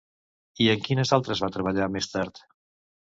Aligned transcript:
I 0.65 0.69
en 0.71 0.81
quines 0.87 1.13
altres 1.17 1.43
va 1.45 1.51
treballar 1.59 1.91
més 1.99 2.09
tard? 2.15 2.43